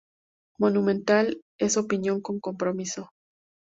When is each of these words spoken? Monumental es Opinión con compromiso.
Monumental 0.57 1.43
es 1.59 1.77
Opinión 1.77 2.21
con 2.21 2.39
compromiso. 2.39 3.09